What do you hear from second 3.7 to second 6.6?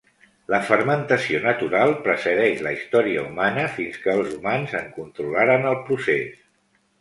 fins que els humans en controlaren el procés.